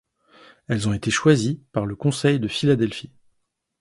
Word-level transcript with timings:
Elles 0.67 0.89
ont 0.89 0.93
été 0.93 1.11
choisies 1.11 1.61
par 1.73 1.85
le 1.85 1.95
Conseil 1.95 2.39
de 2.39 2.47
Philadelphie. 2.47 3.11